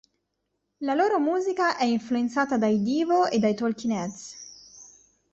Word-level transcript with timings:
La 0.79 0.95
loro 0.95 1.19
musica 1.19 1.77
è 1.77 1.83
influenzata 1.83 2.57
dai 2.57 2.81
Devo 2.81 3.27
e 3.27 3.37
dai 3.37 3.53
Talking 3.53 3.93
Heads. 3.93 4.35